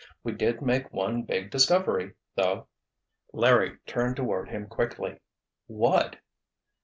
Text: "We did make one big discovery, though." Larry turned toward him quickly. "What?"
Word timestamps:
"We 0.23 0.31
did 0.31 0.63
make 0.63 0.91
one 0.91 1.21
big 1.21 1.51
discovery, 1.51 2.15
though." 2.33 2.65
Larry 3.33 3.77
turned 3.85 4.15
toward 4.15 4.49
him 4.49 4.65
quickly. 4.65 5.19
"What?" 5.67 6.15